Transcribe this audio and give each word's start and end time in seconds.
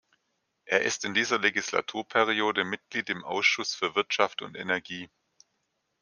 Er 0.65 0.81
ist 0.81 1.05
in 1.05 1.13
dieser 1.13 1.37
Legislaturperiode 1.37 2.63
Mitglied 2.63 3.07
im 3.11 3.23
Ausschuss 3.23 3.75
für 3.75 3.93
Wirtschaft 3.93 4.41
und 4.41 4.55
Energie. 4.57 5.11